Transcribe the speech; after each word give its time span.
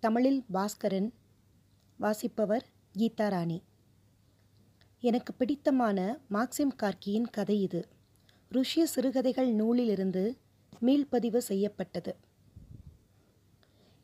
தமிழில் 0.00 0.44
பாஸ்கரன் 0.52 1.12
வாசிப்பவர் 1.98 2.64
கீதாராணி. 2.98 3.62
எனக்கு 5.00 5.34
பிடித்தமான 5.34 6.20
மாக்சிம் 6.30 6.74
கார்கியின் 6.76 7.26
கதை 7.30 7.62
இது. 7.62 7.88
ருஷ்ய 8.52 8.82
சிறுகதைகள் 8.82 9.50
நூலிலிருந்து 9.52 10.36
மீள்பதிவு 10.80 11.38
செய்யப்பட்டது. 11.38 12.16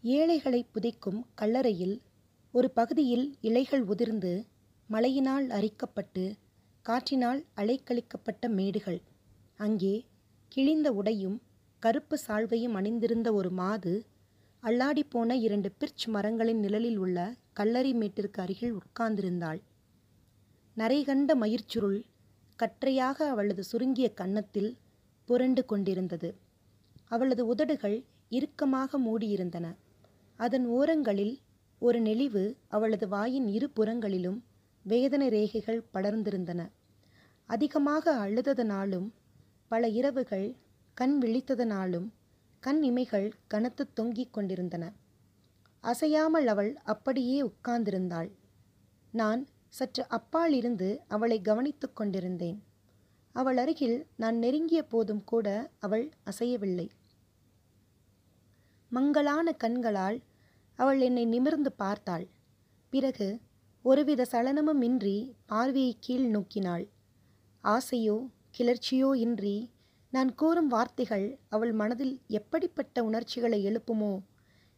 ஏழைகளை 0.03 0.67
புதைக்கும் 0.73 1.20
கல்லறையில் 1.34 2.01
ஒரு 2.53 2.70
பகுதியில் 2.70 3.39
இலைகள் 3.41 3.83
உதிர்ந்து 3.83 4.47
மழையினால் 4.87 5.47
அரிக்கப்பட்டு 5.48 6.25
காற்றினால் 6.83 7.47
அலைக்கழிக்கப்பட்ட 7.56 8.48
மேடுகள். 8.48 9.01
அங்கே 9.56 10.06
கிழிந்த 10.48 10.92
உடையும் 10.92 11.42
கருப்பு 11.79 12.19
சால்வையும் 12.29 12.73
அணிந்திருந்த 12.73 13.33
ஒரு 13.33 13.51
மாது 13.51 14.06
அல்லாடிப்போன 14.65 15.33
இரண்டு 15.33 15.73
பிர்ச் 15.73 16.09
மரங்களின் 16.09 16.59
நிழலில் 16.59 16.97
உள்ள 16.97 17.34
கல்லறை 17.53 17.95
மேட்டிற்கு 17.95 18.43
அருகில் 18.43 18.75
உட்கார்ந்திருந்தாள். 18.75 19.61
நரைகண்ட 20.77 21.34
மயிர்ச்சுருள் 21.34 22.05
கற்றையாக 22.57 23.29
அவளது 23.29 23.65
சுருங்கிய 23.65 24.12
கன்னத்தில் 24.12 24.79
புரண்டு 25.25 25.65
கொண்டிருந்தது. 25.65 26.35
அவளது 27.05 27.47
உதடுகள் 27.47 28.05
இறுக்கமாக 28.29 28.98
மூடியிருந்தன. 28.98 29.77
அதன் 30.37 30.67
ஓரங்களில் 30.67 31.39
ஒரு 31.79 32.01
நெளிவு 32.01 32.55
அவளது 32.69 33.09
வாயின் 33.09 33.48
இரு 33.48 33.70
புறங்களிலும் 33.70 34.45
வேதனை 34.83 35.29
ரேகைகள் 35.29 35.85
படர்ந்திருந்தன. 35.95 36.70
அதிகமாக 37.47 38.29
அழுததனாலும் 38.29 39.09
பல 39.69 39.89
இரவுகள் 39.89 40.57
கண் 40.95 41.23
விழித்ததனாலும் 41.23 42.09
கண் 42.67 42.83
இமைகள் 42.83 43.29
கனத்து 43.55 43.84
தொங்கிக் 43.93 44.33
கொண்டிருந்தன. 44.33 44.84
அசையாமல் 45.84 46.47
அவள் 46.47 46.70
அப்படியே 46.84 47.39
உட்கார்ந்திருந்தாள். 47.43 48.31
நான் 49.12 49.43
சற்று 49.69 50.03
அப்பால் 50.09 50.53
இருந்து 50.53 50.89
அவளை 51.09 51.39
கவனித்துக் 51.41 51.97
கொண்டிருந்தேன். 51.97 52.59
அவள் 53.35 53.57
அருகில் 53.57 53.97
நான் 54.17 54.37
நெருங்கிய 54.37 54.83
போதும் 54.83 55.25
கூட 55.25 55.48
அவள் 55.79 56.07
அசையவில்லை. 56.25 56.87
மங்கலான 58.92 59.47
கண்களால் 59.53 60.19
அவள் 60.79 61.01
என்னை 61.01 61.25
நிமிர்ந்து 61.25 61.73
பார்த்தாள். 61.73 62.27
பிறகு 62.92 63.29
ஒருவித 63.85 64.27
சலனமுமின்றி 64.33 65.17
பார்வையை 65.47 65.95
கீழ் 66.01 66.29
நோக்கினாள். 66.35 66.85
ஆசையோ 67.65 68.17
கிளர்ச்சியோ 68.59 69.11
இன்றி 69.17 69.57
நான் 70.15 70.34
கூறும் 70.34 70.67
வார்த்தைகள் 70.67 71.39
அவள் 71.48 71.73
மனதில் 71.73 72.20
எப்படிப்பட்ட 72.29 73.05
உணர்ச்சிகளை 73.05 73.67
எழுப்புமோ 73.67 74.23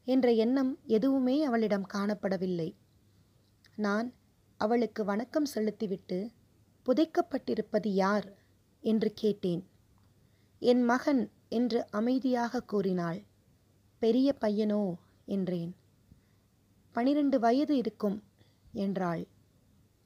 என்ற 0.05 0.33
எண்ணம் 0.33 0.79
எதுவுமே 0.87 1.45
அவளிடம் 1.45 1.87
காணப்படவில்லை. 1.95 2.75
நான் 3.77 4.13
அவளுக்கு 4.57 5.05
வணக்கம் 5.05 5.45
செலுத்திவிட்டு 5.45 6.31
புதைக்கப்பட்டிருப்பது 6.87 7.89
யார்? 7.89 8.33
என்று 8.81 9.13
கேட்டேன். 9.15 9.67
என் 10.59 10.83
மகன் 10.83 11.31
என்று 11.49 11.87
அமைதியாக 11.91 12.63
கூறினாள். 12.63 13.23
பெரிய 13.99 14.35
பையனோ? 14.41 14.95
என்றேன். 15.27 15.77
பனிரெண்டு 16.93 17.39
வயது 17.39 17.77
இருக்கும் 17.77 18.23
என்றாள். 18.73 19.27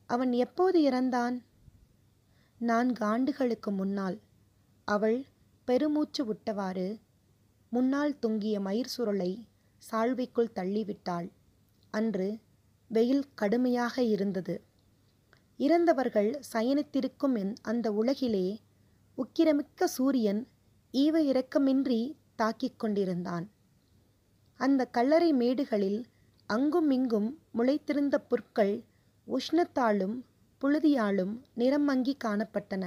அவன் 0.07 0.33
எப்போது 0.33 0.81
இறந்தான்? 0.91 1.43
நான்கு 2.59 3.05
ஆண்டுகளுக்கு 3.05 3.71
முன்னால். 3.71 4.19
அவள் 4.95 5.19
பெருமூச்சு 5.65 6.23
விட்டவாறு 6.25 6.87
முன்னால் 7.73 8.19
தொங்கிய 8.19 8.61
மயிர் 8.61 8.93
சுருளை 8.97 9.31
சால்வைக்குள் 9.83 10.55
தள்ளிவிட்டாள். 10.55 11.28
அன்று 11.91 12.39
வெயில் 12.91 13.27
கடுமையாக 13.34 14.03
இருந்தது. 14.03 14.55
இறந்தவர்கள் 15.61 16.31
சயனித்திருக்கும் 16.53 17.37
என் 17.39 17.55
அந்த 17.62 17.93
உலகிலே 17.93 18.47
உக்கிரமிக்க 19.19 19.84
சூரியன் 19.84 20.41
ஈவ 20.95 21.15
இரக்கமின்றி 21.31 22.01
தாக்கிக் 22.34 22.78
கொண்டிருந்தான். 22.78 23.47
அந்த 24.61 24.83
கல்லறை 24.87 25.31
மேடுகளில் 25.33 26.01
அங்கும் 26.47 26.91
இங்கும் 26.91 27.28
முளைத்திருந்த 27.55 28.17
புற்கள் 28.28 28.75
உஷ்ணத்தாலும் 29.27 30.17
புழுதியாலும் 30.61 31.34
நிறம் 31.55 31.84
மங்கி 31.84 32.17
காணப்பட்டன. 32.25 32.84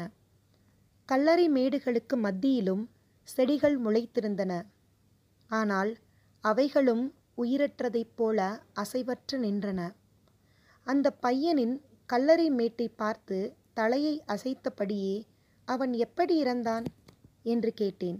கல்லறை 1.06 1.50
மேடுகளுக்கு 1.50 2.16
மத்தியிலும் 2.16 2.90
செடிகள் 3.24 3.81
முளைத்திருந்தன. 3.81 4.66
ஆனால் 5.47 5.97
அவைகளும் 6.41 7.14
உயிரற்றதைப் 7.38 8.16
போல 8.16 8.66
அசைவற்று 8.75 9.38
நின்றன. 9.38 9.94
அந்த 10.84 11.18
பையனின் 11.22 11.81
கல்லறை 12.06 12.50
மேட்டை 12.52 12.88
பார்த்து 12.88 13.58
தலையை 13.74 14.24
அசைத்தபடியே 14.28 15.25
அவன் 15.66 15.94
எப்படி 15.94 16.44
இறந்தான்? 16.44 16.86
என்று 17.44 17.74
கேட்டேன். 17.74 18.20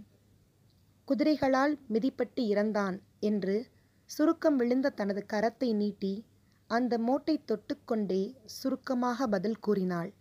குதிரைகளால் 1.08 1.74
மிதிப்பட்டு 1.92 2.42
இறந்தான் 2.42 3.00
என்று 3.20 3.66
சுருக்கம் 4.10 4.56
விழுந்த 4.56 4.90
தனது 4.90 5.26
கரத்தை 5.32 5.74
நீட்டி 5.74 6.24
அந்த 6.66 6.98
மோட்டை 6.98 7.44
தொட்டுக்கொண்டே 7.46 8.22
சுருக்கமாக 8.44 9.26
பதில் 9.26 9.58
கூறினாள். 9.58 10.12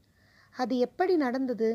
அது 0.55 0.77
எப்படி 0.77 1.15
நடந்தது? 1.15 1.69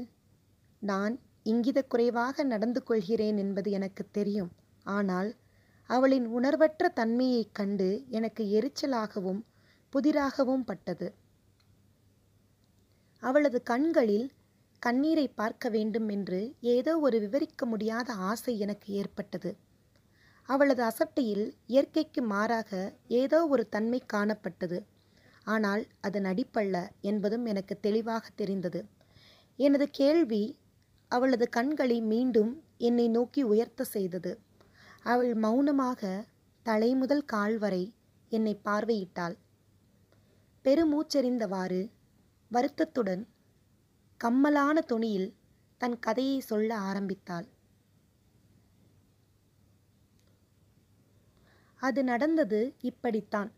நான் 0.82 1.20
இங்கித 1.44 1.82
குறைவாக 1.82 2.42
நடந்து 2.42 2.82
கொள்கிறேன் 2.82 3.36
என்பது 3.36 3.70
எனக்கு 3.70 4.06
தெரியும். 4.10 4.50
ஆனால் 4.84 5.36
அவளின் 5.86 6.26
உணர்வற்ற 6.26 6.88
தன்மையைக் 6.88 7.54
கண்டு 7.54 8.04
எனக்கு 8.08 8.44
எரிச்சலாகவும் 8.44 9.40
புதிராகவும் 9.92 10.64
பட்டது. 10.64 11.08
அவளது 13.22 13.62
கண்களில் 13.62 14.32
கண்ணீரை 14.80 15.28
பார்க்க 15.28 15.68
வேண்டும் 15.68 16.08
என்று 16.08 16.54
ஏதோ 16.60 16.98
ஒரு 16.98 17.20
விவரிக்க 17.20 17.66
முடியாத 17.66 18.12
ஆசை 18.12 18.58
எனக்கு 18.58 18.92
ஏற்பட்டது. 18.92 19.56
அவளது 20.48 20.82
அசட்டையில் 20.82 21.56
இயற்கைக்கு 21.66 22.22
மாறாக 22.22 22.70
ஏதோ 23.08 23.46
ஒரு 23.46 23.68
தன்மை 23.68 24.02
காணப்பட்டது. 24.12 24.78
ஆனால் 25.44 25.86
அது 26.00 26.20
நடிப்பல்ல 26.20 26.76
என்பதும் 27.00 27.44
எனக்கு 27.44 27.80
தெளிவாக 27.80 28.28
தெரிந்தது. 28.36 28.84
எனது 29.56 29.90
கேள்வி 29.90 30.58
அவளது 31.08 31.48
கண்களை 31.48 32.00
மீண்டும் 32.02 32.62
என்னை 32.78 33.08
நோக்கி 33.08 33.42
உயர்த்த 33.42 33.84
செய்தது. 33.84 34.32
அவள் 35.02 35.34
மௌனமாக 35.34 36.02
தலை 36.66 36.94
முதல் 36.94 37.24
கால் 37.24 37.58
வரை 37.58 37.84
என்னை 38.32 38.60
பார்வையிட்டாள். 38.64 39.36
பெருமூச்செறிந்தவாறு 40.64 41.90
வருத்தத்துடன் 42.50 43.22
கம்மலான 44.20 44.80
துணியில் 44.80 45.28
தன் 45.80 45.98
கதையை 45.98 46.40
சொல்ல 46.40 46.70
ஆரம்பித்தாள். 46.78 47.46
அது 51.82 52.04
நடந்தது 52.04 52.60
இப்படித்தான். 52.80 53.50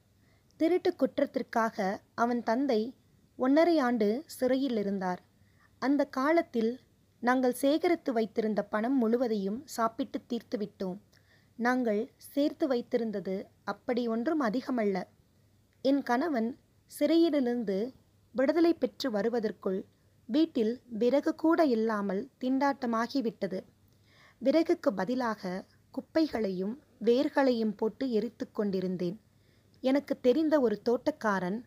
திருட்டு 0.60 0.90
குற்றத்திற்காக 0.94 2.00
அவன் 2.14 2.42
தந்தை 2.42 2.80
ஒன்றரை 3.38 3.78
ஆண்டு 3.78 4.08
சிறையில் 4.26 4.76
இருந்தார். 4.76 5.20
அந்த 5.82 6.02
காலத்தில் 6.18 6.72
நாங்கள் 7.22 7.52
சேகரித்து 7.52 8.12
வைத்திருந்த 8.12 8.62
பணம் 8.62 8.96
முழுவதையும் 8.98 9.62
சாப்பிட்டு 9.66 10.18
தீர்த்து 10.26 10.58
விட்டோம் 10.58 10.98
நாங்கள் 11.58 12.12
சேர்த்து 12.16 12.66
வைத்திருந்தது 12.68 13.34
அப்படி 13.64 14.08
ஒன்றும் 14.08 14.42
அதிகமல்ல. 14.42 15.02
என் 15.84 16.02
கணவன் 16.02 16.58
சிறையிலிருந்து 16.90 17.76
விடுதலை 18.34 18.74
பெற்று 18.74 19.10
வருவதற்குள் 19.10 19.80
வீட்டில் 20.28 20.80
விறகு 20.88 21.34
கூட 21.34 21.64
இல்லாமல் 21.66 22.30
திண்டாட்டமாகிவிட்டது. 22.40 23.60
விறகுக்கு 24.42 24.90
பதிலாக 24.94 25.64
குப்பைகளையும் 25.94 26.74
வேர்களையும் 27.04 27.74
போட்டு 27.76 28.10
எரித்து 28.10 28.50
கொண்டிருந்தேன். 28.50 29.18
எனக்கு 29.80 30.20
தெரிந்த 30.20 30.60
ஒரு 30.60 30.82
தோட்டக்காரன் 30.88 31.60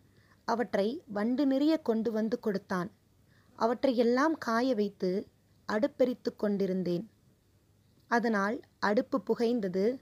அவற்றை 0.48 0.88
வண்டு 1.06 1.46
நிறைய 1.46 1.74
கொண்டு 1.78 2.12
வந்து 2.12 2.40
கொடுத்தான். 2.40 2.90
அவற்றையெல்லாம் 3.58 4.34
காய 4.38 4.74
வைத்து 4.74 5.10
அடுப்பெரித்து 5.72 6.36
கொண்டிருந்தேன். 6.36 7.10
அதனால் 8.06 8.60
அடுப்பு 8.78 9.22
புகைந்தது 9.22 9.98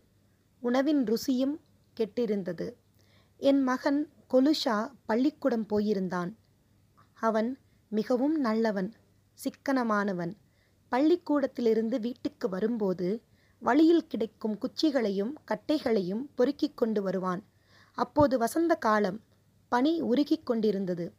உணவின் 0.60 1.04
ருசியும் 1.04 1.56
கெட்டிருந்தது. 2.00 2.72
என் 3.36 3.62
மகன் 3.62 4.10
கொலுஷா 4.30 4.90
பள்ளிக்கூடம் 5.06 5.66
போயிருந்தான். 5.70 6.34
அவன் 7.14 7.58
மிகவும் 7.88 8.40
நல்லவன் 8.40 8.92
சிக்கனமானவன். 9.38 10.32
பள்ளிக்கூடத்திலிருந்து 10.88 12.00
வீட்டுக்கு 12.00 12.48
வரும்போது 12.48 13.22
வழியில் 13.58 14.06
கிடைக்கும் 14.06 14.58
குச்சிகளையும் 14.58 15.34
கட்டைகளையும் 15.44 16.30
பொறுக்கிக் 16.34 16.76
கொண்டு 16.76 17.02
வருவான். 17.02 17.42
அப்போது 17.92 18.38
வசந்த 18.38 18.74
காலம் 18.74 19.20
பனி 19.68 20.00
உருகிக் 20.00 20.46
கொண்டிருந்தது. 20.46 21.12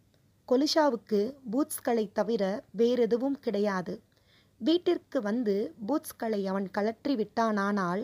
கொலுஷாவுக்கு 0.47 1.35
பூட்ஸ்களை 1.51 2.11
தவிர 2.11 2.63
வேறெதுவும் 2.71 3.39
கிடையாது. 3.39 4.01
வீட்டிற்கு 4.63 5.19
வந்து 5.21 5.55
பூட்ஸ்களை 5.87 6.41
அவன் 6.45 6.67
கழற்றி 6.71 7.13
விட்டானானால் 7.15 8.03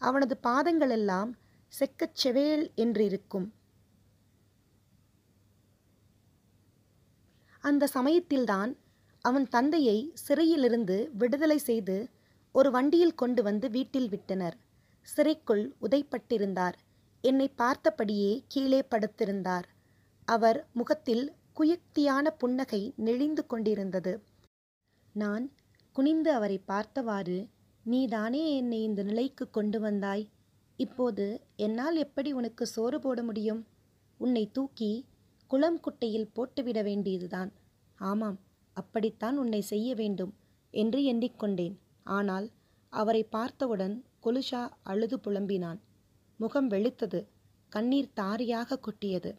அவனது 0.00 0.34
பாதங்களெல்லாம் 0.42 1.30
செக்கச் 1.72 2.18
செவேல் 2.22 2.64
என்றிருக்கும். 2.76 3.46
அந்த 7.64 7.84
சமயத்தில்தான் 7.86 8.72
அவன் 9.24 9.46
தந்தையை 9.48 9.98
சிறையிலிருந்து 10.26 10.96
விடுதலை 11.12 11.58
செய்து 11.58 11.96
ஒரு 12.54 12.68
வண்டியில் 12.70 13.14
கொண்டு 13.14 13.42
வந்து 13.42 13.66
வீட்டில் 13.70 14.08
விட்டனர். 14.08 14.56
சிறைக்குள் 15.08 15.64
உதைப்பட்டிருந்தார். 15.80 16.76
என்னை 17.24 17.48
பார்த்தபடியே 17.58 18.32
கீழே 18.48 18.80
படுத்திருந்தார். 18.90 19.66
அவர் 20.28 20.58
முகத்தில் 20.72 21.24
குயுக்தியான 21.56 22.26
புன்னகை 22.38 22.82
நெளிந்து 22.96 23.42
கொண்டிருந்தது. 23.46 24.12
நான் 25.14 25.44
குனிந்து 25.96 26.32
அவரை 26.32 26.58
பார்த்தவாறு 26.58 27.48
நீதானே 27.84 28.56
என்னை 28.56 28.82
இந்த 28.82 29.02
நிலைக்கு 29.02 29.50
கொண்டு 29.50 29.80
வந்தாய்? 29.80 30.24
இப்போது 30.76 31.26
என்னால் 31.56 31.96
எப்படி 31.96 32.32
உனக்கு 32.32 32.66
சோறு 32.66 32.98
போட 32.98 33.22
முடியும்? 33.22 33.66
உன்னை 34.18 34.50
தூக்கி 34.52 35.06
குளம் 35.46 35.80
குட்டையில் 35.80 36.32
போட்டுவிட 36.34 36.82
வேண்டியதுதான். 36.82 37.52
ஆமாம் 37.98 38.38
அப்படித்தான் 38.72 39.36
உன்னை 39.36 39.60
செய்ய 39.60 39.94
வேண்டும் 39.94 40.34
என்று 40.70 41.00
எண்ணிக்கொண்டேன். 41.02 41.76
ஆனால் 42.02 42.50
அவரை 42.92 43.24
பார்த்தவுடன் 43.24 44.04
கொலுஷா 44.22 44.70
அழுது 44.82 45.18
புலம்பினான். 45.18 45.80
முகம் 46.36 46.70
வெளுத்தது 46.70 47.20
கண்ணீர் 47.68 48.14
தாரியாக 48.14 48.78
கொட்டியது. 48.78 49.32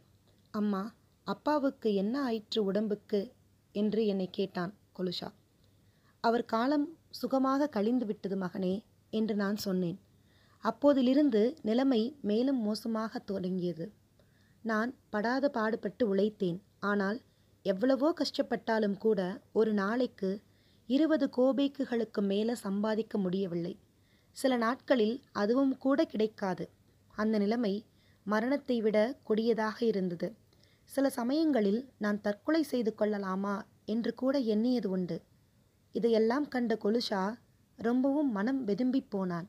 அம்மா 0.54 0.84
அப்பாவுக்கு 1.24 1.94
என்ன 1.94 2.22
ஆயிற்று 2.22 2.64
உடம்புக்கு? 2.64 3.22
என்று 3.72 4.06
என்னை 4.06 4.28
கேட்டான் 4.32 4.74
கொலுஷா. 5.00 5.30
அவர் 6.28 6.46
காலம் 6.46 6.86
சுகமாக 7.10 7.68
கழிந்து 7.68 8.06
விட்டது 8.06 8.36
மகனே 8.36 8.76
என்று 9.14 9.36
நான் 9.36 9.56
சொன்னேன். 9.56 9.98
அப்போதிலிருந்து 10.64 11.42
நிலைமை 11.62 12.02
மேலும் 12.22 12.62
மோசமாக 12.62 13.20
தொடங்கியது. 13.32 13.86
நான் 14.64 14.92
படாத 15.10 15.50
பாடுபட்டு 15.50 16.04
உழைத்தேன். 16.14 16.60
ஆனால் 16.80 17.20
எவ்வளவோ 17.66 18.10
கஷ்டப்பட்டாலும் 18.22 18.98
கூட 18.98 19.20
ஒரு 19.52 19.74
நாளைக்கு 19.74 20.30
இருபது 20.90 21.26
கோபேக்குகளுக்கு 21.38 22.22
மேலே 22.22 22.56
சம்பாதிக்க 22.56 23.18
முடியவில்லை. 23.18 23.74
சில 24.38 24.54
நாட்களில் 24.58 25.16
அதுவும் 25.32 25.78
கூட 25.78 26.00
கிடைக்காது. 26.06 26.66
அந்த 27.14 27.36
நிலைமை 27.38 27.74
மரணத்தை 28.26 28.78
விட 28.82 28.98
கொடியதாக 29.24 29.78
இருந்தது. 29.86 30.28
சில 30.90 31.06
சமயங்களில் 31.10 31.82
நான் 31.98 32.22
தற்கொலை 32.22 32.64
செய்து 32.64 32.92
கொள்ளலாமா 32.96 33.56
என்று 33.86 34.12
கூட 34.14 34.36
எண்ணியது 34.54 34.90
உண்டு. 34.90 35.18
இதையெல்லாம் 35.96 36.48
கண்ட 36.48 36.74
கொலுஷா 36.84 37.24
ரொம்பவும் 37.80 38.32
மனம் 38.32 38.62
வெதும்பிப் 38.68 39.10
போனான். 39.10 39.48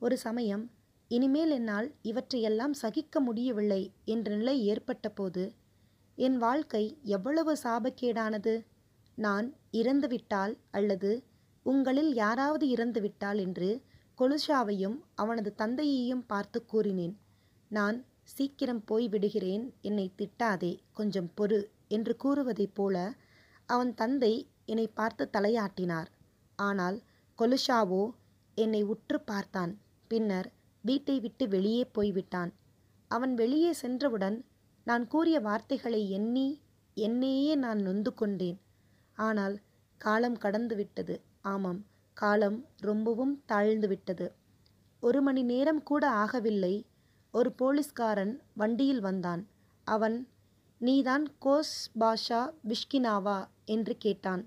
ஒரு 0.00 0.16
சமயம் 0.16 0.64
இனிமேல் 1.10 1.50
என்னால் 1.50 1.88
இவற்றையெல்லாம் 2.02 2.72
சகிக்க 2.72 3.20
முடியவில்லை 3.20 3.82
என்ற 4.04 4.28
நிலை 4.36 4.56
ஏற்பட்டபோது 4.66 5.44
என் 6.18 6.36
வாழ்க்கை 6.36 6.82
எவ்வளவு 7.16 7.52
சாபக்கேடானது? 7.64 8.54
நான் 9.18 9.46
இறந்துவிட்டால் 9.72 10.54
அல்லது 10.70 11.10
உங்களில் 11.66 12.12
யாராவது 12.14 12.66
இறந்துவிட்டால் 12.68 13.38
என்று 13.38 13.70
கொலுஷாவையும் 14.18 14.98
அவனது 15.14 15.50
தந்தையையும் 15.54 16.26
பார்த்து 16.26 16.58
கூறினேன். 16.64 17.14
நான் 17.70 17.98
சீக்கிரம் 18.34 18.84
போய் 18.84 19.08
விடுகிறேன் 19.08 19.64
என்னை 19.80 20.06
திட்டாதே 20.18 20.72
கொஞ்சம் 20.92 21.30
பொறு 21.36 21.60
என்று 21.88 22.12
கூறுவதைப் 22.24 22.74
போல 22.74 22.96
அவன் 23.68 23.92
தந்தை 23.94 24.34
என்னை 24.66 24.86
பார்த்து 24.88 25.24
தலையாட்டினார். 25.32 26.08
ஆனால் 26.58 26.98
கொலுஷாவோ 27.38 28.02
என்னை 28.54 28.82
உற்று 28.82 29.18
பார்த்தான். 29.20 29.72
பின்னர் 30.08 30.48
வீட்டை 30.84 31.20
விட்டு 31.20 31.48
வெளியே 31.48 31.84
போய்விட்டான். 31.84 32.52
அவன் 33.10 33.34
வெளியே 33.34 33.72
சென்றவுடன் 33.72 34.44
நான் 34.84 35.04
கூறிய 35.06 35.40
வார்த்தைகளை 35.40 36.10
எண்ணி 36.10 36.48
என்னையே 36.96 37.54
நான் 37.54 37.78
நொந்து 37.78 38.14
கொண்டேன். 38.14 38.58
ஆனால் 39.18 39.56
காலம் 40.00 40.38
கடந்து 40.38 40.74
விட்டது 40.76 41.14
ஆமாம் 41.42 41.80
காலம் 42.14 42.58
ரொம்பவும் 42.80 43.34
தாழ்ந்து 43.46 43.88
விட்டது. 43.88 44.26
ஒரு 45.02 45.20
மணி 45.22 45.42
நேரம் 45.42 45.82
கூட 45.82 46.04
ஆகவில்லை. 46.24 46.74
ஒரு 47.34 47.50
போலீஸ்காரன் 47.52 48.34
வண்டியில் 48.54 49.00
வந்தான். 49.00 49.42
அவன் 49.86 50.16
நீதான் 50.80 51.26
கோஸ் 51.44 51.76
பாஷா 52.00 52.40
பிஷ்கினாவா 52.68 53.38
என்று 53.64 53.94
கேட்டான். 53.96 54.42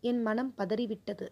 என் 0.00 0.22
மனம் 0.22 0.54
பதறிவிட்டது. 0.58 1.28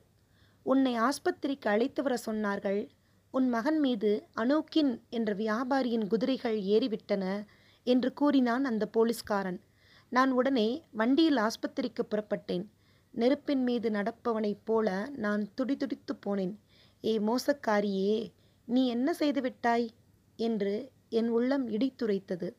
உன்னை 0.62 0.98
ஆஸ்பத்திரிக்கு 0.98 1.68
அழைத்து 1.68 2.02
வர 2.02 2.18
சொன்னார்கள். 2.26 2.88
உன் 3.30 3.48
மகன் 3.48 3.80
மீது 3.80 4.26
அனோக்கின் 4.36 5.00
என்ற 5.08 5.34
வியாபாரியின் 5.34 6.06
குதிரைகள் 6.06 6.60
ஏறிவிட்டன 6.60 7.46
என்று 7.82 8.12
கூறினான் 8.12 8.64
அந்த 8.64 8.86
போலீஸ்காரன். 8.86 9.60
நான் 10.08 10.30
உடனே 10.30 10.84
வண்டியில் 10.92 11.36
ஆஸ்பத்திரிக்கு 11.36 12.06
புறப்பட்டேன். 12.10 12.66
நெருப்பின் 13.10 13.62
மீது 13.62 13.90
நடப்பவனைப் 13.90 14.64
போல 14.64 15.08
நான் 15.16 15.48
துடிதுடித்து 15.54 16.18
போனேன். 16.26 16.56
ஏ 17.04 17.18
மோசக்காரியே 17.18 18.32
நீ 18.64 18.88
என்ன 18.88 19.14
செய்து 19.14 19.40
விட்டாய்? 19.40 19.90
என்று 20.36 20.90
என் 21.08 21.28
உள்ளம் 21.28 21.68
இடித்துரைத்தது. 21.68 22.54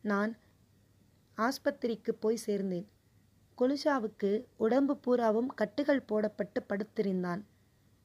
நான் 0.00 0.36
ஆஸ்பத்திரிக்கு 1.36 2.10
போய் 2.10 2.38
சேர்ந்தேன். 2.46 2.84
கொலுஷாவுக்கு 3.58 4.44
உடம்பு 4.56 4.96
பூராவும் 4.96 5.46
கட்டுகள் 5.46 6.06
போடப்பட்டு 6.08 6.60
படுத்திருந்தான். 6.68 7.42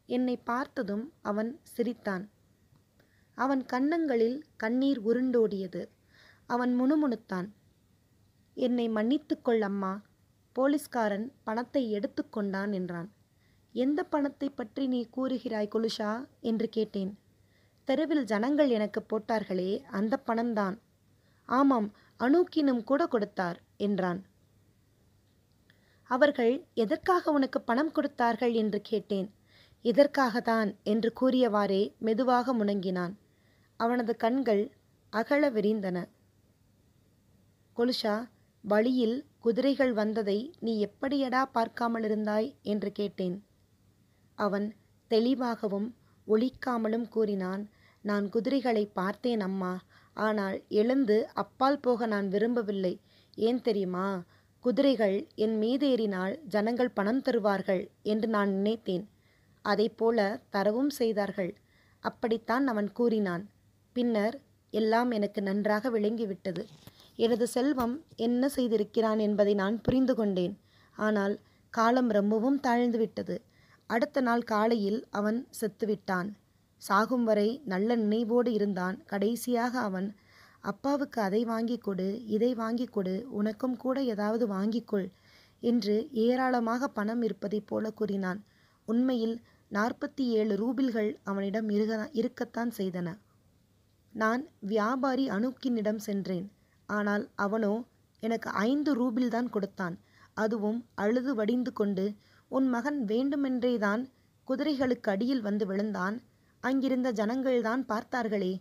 என்னை 0.05 0.37
பார்த்ததும் 0.37 1.13
அவன் 1.21 1.59
சிரித்தான். 1.63 2.29
அவன் 3.33 3.65
கன்னங்களில் 3.65 4.45
கண்ணீர் 4.57 4.99
உருண்டோடியது. 5.05 5.87
அவன் 6.47 6.81
முணுமுணுத்தான். 6.81 7.47
என்னை 8.53 8.89
மன்னித்துக்கொள் 8.89 9.59
அம்மா. 9.59 10.01
போலீஸ்காரன் 10.53 11.33
பணத்தை 11.43 11.93
எடுத்துக்கொண்டான் 11.93 12.71
என்றான். 12.71 13.09
எந்த 13.71 14.03
பணத்தை 14.03 14.49
பற்றி 14.49 14.87
நீ 14.87 15.09
கூறுகிறாய் 15.17 15.73
கொலுஷா 15.75 16.27
என்று 16.39 16.69
கேட்டேன். 16.69 17.17
தெருவில் 17.85 18.23
ஜனங்கள் 18.23 18.69
எனக்கு 18.69 19.05
போட்டார்களே 19.09 19.83
அந்த 19.89 20.17
பணம்தான். 20.17 20.77
ஆமாம் 21.45 21.91
அனூக்கினும் 22.19 22.83
கூட 22.83 23.07
கொடுத்தார் 23.07 23.61
என்றான். 23.77 24.25
அவர்கள் 26.09 26.53
எதற்காக 26.73 27.31
உனக்கு 27.31 27.61
பணம் 27.61 27.91
கொடுத்தார்கள் 27.91 28.53
என்று 28.53 28.81
கேட்டேன். 28.81 29.27
இதற்காகத்தான் 29.85 30.69
என்று 30.83 31.13
கூறியவாறே 31.21 31.95
மெதுவாக 31.99 32.53
முணங்கினான். 32.53 33.13
அவனது 33.79 34.15
கண்கள் 34.15 34.63
அகல 35.09 35.49
விரிந்தன. 35.49 35.97
கொலுஷா 37.77 38.15
வழியில் 38.63 39.17
குதிரைகள் 39.39 39.93
வந்ததை 39.93 40.53
நீ 40.59 40.85
எப்படியடா 40.85 41.45
பார்க்காமல் 41.51 42.03
இருந்தாய்? 42.03 42.55
என்று 42.61 42.91
கேட்டேன். 42.91 43.37
அவன் 44.35 44.67
தெளிவாகவும் 45.07 45.87
ஒழிக்காமலும் 46.27 47.07
கூறினான் 47.07 47.63
நான் 48.01 48.29
குதிரைகளை 48.29 48.85
பார்த்தேன் 48.85 49.39
அம்மா. 49.39 49.71
ஆனால் 50.17 50.57
எழுந்து 50.69 51.17
அப்பால் 51.33 51.79
போக 51.79 52.05
நான் 52.05 52.27
விரும்பவில்லை. 52.27 52.93
ஏன் 53.37 53.61
தெரியுமா? 53.61 54.07
குதிரைகள் 54.65 55.27
என் 55.35 55.57
மீதேறினால் 55.57 56.33
ஜனங்கள் 56.47 56.91
பணம் 56.91 57.21
தருவார்கள் 57.21 57.83
என்று 58.03 58.27
நான் 58.27 58.49
நினைத்தேன். 58.49 59.05
அதைப்போல 59.65 60.39
தரவும் 60.49 60.89
செய்தார்கள். 60.89 61.51
அப்படித்தான் 61.99 62.67
அவன் 62.67 62.91
கூறினான். 62.91 63.43
பின்னர் 63.93 64.35
எல்லாம் 64.73 65.11
எனக்கு 65.11 65.41
நன்றாக 65.41 65.89
விளங்கிவிட்டது. 65.89 66.63
எனது 67.15 67.47
செல்வம் 67.47 67.95
என்ன 68.15 68.49
செய்திருக்கிறான் 68.55 69.19
என்பதை 69.19 69.53
நான் 69.53 69.81
புரிந்து 69.81 70.15
கொண்டேன். 70.15 70.53
ஆனால் 70.97 71.39
காலம் 71.73 72.09
ரொம்பவும் 72.09 72.59
தாழ்ந்துவிட்டது. 72.67 73.37
அடுத்த 73.89 74.21
நாள் 74.21 74.43
காலையில் 74.43 75.07
அவன் 75.09 75.47
செத்துவிட்டான். 75.59 76.29
சாகும் 76.81 77.23
வரை 77.23 77.61
நல்ல 77.65 77.95
நினைவோடு 77.95 78.47
இருந்தான். 78.47 78.97
கடைசியாக 79.05 79.79
அவன் 79.79 80.15
அப்பாவுக்கு 80.63 81.21
அதை 81.21 81.45
வாங்கி 81.45 81.77
கொடு 81.77 82.25
இதை 82.25 82.55
வாங்கி 82.55 82.85
கொடு 82.85 83.25
உனக்கும் 83.29 83.77
கூட 83.77 84.03
ஏதாவது 84.03 84.47
வாங்கிக்கொள் 84.47 85.07
என்று 85.59 86.09
ஏராளமாக 86.11 86.87
பணம் 86.87 87.21
இருப்பதைப் 87.21 87.67
போல 87.67 87.91
கூறினான். 87.91 88.39
உண்மையில் 88.87 89.41
நாற்பத்தி 89.71 90.23
ஏழு 90.39 90.53
ரூபில்கள் 90.55 91.09
அவனிடம் 91.23 91.69
இருக 91.69 92.09
இருக்கத்தான் 92.11 92.71
செய்தன. 92.77 93.07
நான் 94.13 94.47
வியாபாரி 94.59 95.29
அணுக்கினிடம் 95.29 95.97
சென்றேன். 95.97 96.47
ஆனால் 96.85 97.29
அவனோ 97.35 97.73
எனக்கு 98.19 98.49
ஐந்து 98.49 98.91
ரூபில் 98.95 99.27
தான் 99.27 99.49
கொடுத்தான். 99.49 99.95
அதுவும் 100.33 100.85
அழுது 100.95 101.35
வடிந்து 101.35 101.73
கொண்டு 101.73 102.05
உன் 102.51 102.67
மகன் 102.67 103.05
வேண்டுமென்றேதான் 103.05 104.03
குதிரைகளுக்கு 104.47 105.09
அடியில் 105.09 105.41
வந்து 105.41 105.65
விழுந்தான். 105.65 106.15
அங்கிருந்த 106.63 107.09
ஜனங்கள்தான் 107.11 107.83
பார்த்தார்களே 107.87 108.53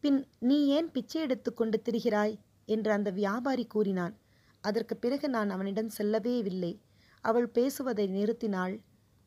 பின் 0.00 0.26
நீ 0.38 0.66
ஏன் 0.66 0.90
பிச்சை 0.90 1.22
எடுத்துக்கொண்டு 1.22 1.82
திரிகிறாய்? 1.84 2.38
என்று 2.64 2.92
அந்த 2.92 3.10
வியாபாரி 3.10 3.66
கூறினான். 3.66 4.14
அதற்கு 4.60 4.96
பிறகு 4.96 5.28
நான் 5.28 5.50
அவனிடம் 5.50 5.88
செல்லவே 5.88 6.38
இல்லை 6.38 6.80
அவள் 7.20 7.48
பேசுவதை 7.48 8.08
நிறுத்தினாள். 8.08 8.80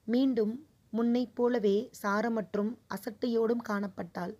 மீண்டும் 0.06 0.68
முன்னைப் 0.90 1.36
போலவே 1.36 1.90
சாரமற்றும் 2.04 2.78
அசட்டையோடும் 2.88 3.64
காணப்பட்டாள். 3.70 4.34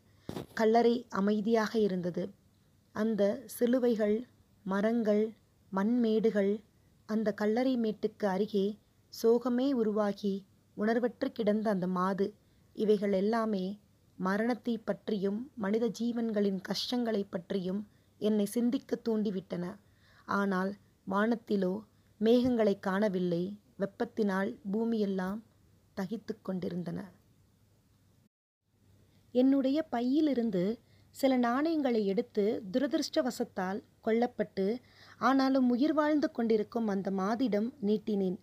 கல்லறை 0.54 1.06
அமைதியாக 1.10 1.80
இருந்தது. 1.80 2.34
அந்த 2.92 3.44
சிலுவைகள் 3.46 4.28
மரங்கள் 4.64 5.34
மண்மேடுகள் 5.74 6.64
அந்த 7.06 7.34
கல்லறை 7.34 7.78
மேட்டுக்கு 7.78 8.26
அருகே 8.26 8.80
சோகமே 9.24 9.72
உருவாகி 9.72 10.46
உணர்வற்று 10.78 11.28
கிடந்த 11.32 11.70
அந்த 11.70 11.88
மாது. 11.88 12.34
இவைகள் 12.74 13.12
எல்லாமே 13.12 13.81
மரணத்தை 14.26 14.76
பற்றியும் 14.90 15.40
மனித 15.64 15.86
ஜீவன்களின் 16.00 16.60
கஷ்டங்களை 16.70 17.22
பற்றியும் 17.30 17.82
என்னை 18.22 18.46
சிந்திக்க 18.56 19.00
தூண்டிவிட்டன. 19.08 19.66
ஆனால் 20.38 20.72
வானத்திலோ 21.08 21.74
மேகங்களை 22.22 22.76
காணவில்லை. 22.80 23.44
வெப்பத்தினால் 23.80 24.50
பூமியெல்லாம் 24.72 25.40
தகித்து 25.98 26.34
கொண்டிருந்தன. 26.42 27.00
என்னுடைய 29.36 29.80
பையிலிருந்து 29.96 30.64
சில 31.16 31.34
நாணயங்களை 31.38 32.02
எடுத்து 32.12 32.44
துரதிருஷ்டவசத்தால் 32.74 33.80
கொல்லப்பட்டு 34.02 34.66
ஆனாலும் 35.28 35.68
உயிர் 35.70 35.94
வாழ்ந்து 35.94 36.28
கொண்டிருக்கும் 36.32 36.88
அந்த 36.88 37.10
மாதிடம் 37.20 37.70
நீட்டினேன். 37.88 38.38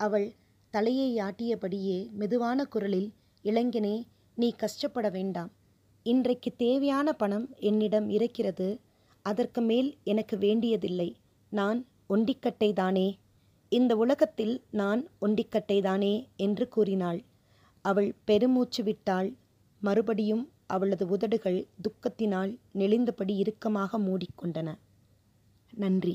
அவள் 0.00 0.28
தலையை 0.74 1.10
ஆட்டியபடியே 1.28 1.98
மெதுவான 2.20 2.64
குரலில் 2.74 3.10
இளைஞனே 3.44 3.96
நீ 4.40 4.48
கஷ்டப்பட 4.56 5.06
வேண்டாம். 5.08 5.50
இன்றைக்கு 6.06 6.50
தேவையான 6.56 7.08
பணம் 7.12 7.46
என்னிடம் 7.60 8.08
இருக்கிறது. 8.08 8.68
அதற்கு 9.26 9.60
மேல் 9.60 9.88
எனக்கு 10.04 10.34
வேண்டியதில்லை. 10.38 11.08
நான் 11.52 11.80
ஒண்டிக்கட்டை 12.08 12.70
தானே 12.72 13.08
இந்த 13.72 13.92
உலகத்தில் 13.96 14.54
நான் 14.70 15.02
ஒண்டிக்கட்டை 15.20 15.78
தானே 15.82 16.14
என்று 16.36 16.64
கூறினாள். 16.68 17.20
அவள் 17.84 18.10
பெருமூச்சு 18.24 18.82
விட்டாள். 18.82 19.28
மறுபடியும் 19.82 20.44
அவளது 20.66 21.04
உதடுகள் 21.08 21.60
துக்கத்தினால் 21.84 22.52
நெளிந்தபடி 22.74 23.34
இறுக்கமாக 23.42 23.98
மூடிக்கொண்டன. 23.98 24.68
நன்றி. 25.72 26.14